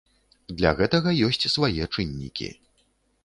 Для 0.59 0.71
гэтага 0.79 1.13
ёсць 1.27 1.49
свае 1.55 1.83
чыннікі. 1.95 2.51